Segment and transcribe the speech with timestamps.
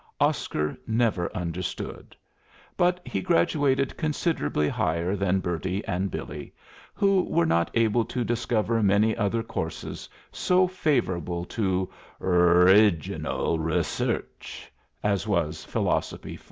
[0.19, 2.15] Oscar never understood.
[2.75, 6.55] But he graduated considerably higher than Bertie and Billy,
[6.95, 11.87] who were not able to discover many other courses so favorable to
[12.19, 14.71] "orriginal rresearch"
[15.03, 16.39] as was Philosophy 4.